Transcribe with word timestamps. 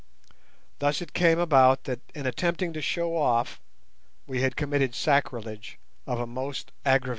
Thus 0.79 0.99
it 0.99 1.13
came 1.13 1.37
about 1.37 1.83
that 1.83 1.99
in 2.15 2.25
attempting 2.25 2.73
to 2.73 2.81
show 2.81 3.15
off 3.15 3.61
we 4.25 4.41
had 4.41 4.55
committed 4.55 4.95
sacrilege 4.95 5.77
of 6.07 6.19
a 6.19 6.25
most 6.25 6.71
aggravated 6.83 7.01
nature. 7.01 7.09